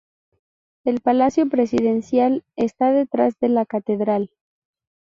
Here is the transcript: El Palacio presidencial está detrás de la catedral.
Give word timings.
El 0.83 0.99
Palacio 1.01 1.47
presidencial 1.47 2.43
está 2.55 2.91
detrás 2.91 3.39
de 3.39 3.49
la 3.49 3.67
catedral. 3.67 4.31